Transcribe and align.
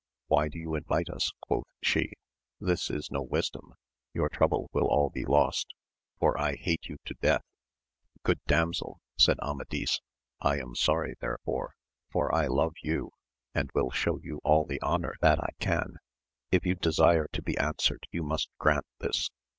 Why 0.29 0.47
do 0.47 0.57
you 0.57 0.73
invite 0.73 1.11
us? 1.11 1.29
quoth 1.41 1.67
she; 1.83 2.13
this 2.59 2.89
is 2.89 3.11
no 3.11 3.21
wisdom, 3.21 3.75
your 4.15 4.29
trouble 4.29 4.67
wiU 4.73 4.81
all 4.87 5.11
be 5.11 5.25
lost,. 5.25 5.75
for 6.19 6.35
I 6.41 6.55
hate 6.55 6.87
you 6.87 6.97
to 7.05 7.13
death. 7.21 7.43
Good 8.23 8.39
damsel, 8.47 8.99
said 9.15 9.37
Amadis, 9.43 10.01
I 10.39 10.57
am 10.57 10.73
sorry 10.73 11.13
therefore, 11.19 11.75
for 12.09 12.33
I 12.33 12.47
love 12.47 12.73
you, 12.81 13.11
and 13.53 13.69
will 13.75 13.91
show 13.91 14.17
you 14.17 14.41
all 14.43 14.65
the 14.65 14.81
honour 14.81 15.17
that 15.21 15.37
I 15.39 15.49
can; 15.59 15.97
if 16.49 16.65
you 16.65 16.73
desire 16.73 17.27
to 17.33 17.41
be 17.43 17.55
answered 17.59 18.07
you 18.11 18.23
must 18.23 18.49
grant 18.57 18.87
this. 19.01 19.29